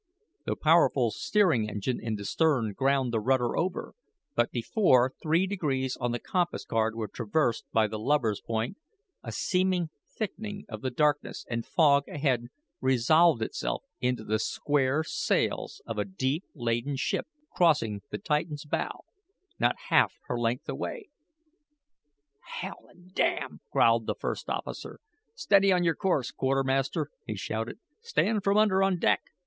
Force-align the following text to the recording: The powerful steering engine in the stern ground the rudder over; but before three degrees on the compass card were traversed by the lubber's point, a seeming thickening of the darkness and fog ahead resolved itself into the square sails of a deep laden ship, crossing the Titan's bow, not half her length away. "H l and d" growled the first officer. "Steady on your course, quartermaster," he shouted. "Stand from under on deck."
The 0.45 0.55
powerful 0.55 1.11
steering 1.11 1.69
engine 1.69 1.99
in 2.01 2.15
the 2.15 2.25
stern 2.25 2.73
ground 2.73 3.13
the 3.13 3.19
rudder 3.19 3.55
over; 3.55 3.93
but 4.33 4.49
before 4.49 5.13
three 5.21 5.45
degrees 5.45 5.95
on 5.95 6.11
the 6.11 6.17
compass 6.17 6.65
card 6.65 6.95
were 6.95 7.07
traversed 7.07 7.65
by 7.71 7.85
the 7.85 7.99
lubber's 7.99 8.41
point, 8.41 8.77
a 9.21 9.31
seeming 9.31 9.91
thickening 10.09 10.65
of 10.67 10.81
the 10.81 10.89
darkness 10.89 11.45
and 11.51 11.67
fog 11.67 12.07
ahead 12.07 12.47
resolved 12.79 13.43
itself 13.43 13.83
into 13.99 14.23
the 14.23 14.39
square 14.39 15.03
sails 15.03 15.83
of 15.85 15.99
a 15.99 16.05
deep 16.05 16.45
laden 16.55 16.95
ship, 16.95 17.27
crossing 17.51 18.01
the 18.09 18.17
Titan's 18.17 18.65
bow, 18.65 19.01
not 19.59 19.75
half 19.89 20.13
her 20.25 20.39
length 20.39 20.67
away. 20.67 21.09
"H 22.63 22.63
l 22.63 22.87
and 22.89 23.13
d" 23.13 23.37
growled 23.71 24.07
the 24.07 24.15
first 24.15 24.49
officer. 24.49 24.99
"Steady 25.35 25.71
on 25.71 25.83
your 25.83 25.93
course, 25.95 26.31
quartermaster," 26.31 27.11
he 27.27 27.35
shouted. 27.35 27.77
"Stand 28.01 28.43
from 28.43 28.57
under 28.57 28.81
on 28.81 28.97
deck." 28.97 29.21